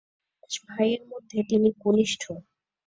পাঁচ 0.33 0.53
ভাইয়ের 0.67 1.01
মধ্যে 1.11 1.39
তিনি 1.49 1.69
কনিষ্ঠ। 1.83 2.23